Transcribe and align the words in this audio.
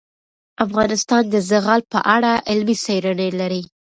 افغانستان 0.65 1.23
د 1.29 1.35
زغال 1.49 1.81
په 1.91 1.99
اړه 2.15 2.31
علمي 2.49 2.75
څېړنې 2.83 3.29
لري. 3.39 3.63